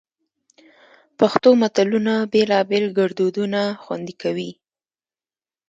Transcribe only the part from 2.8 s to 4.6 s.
ګړدودونه خوندي کوي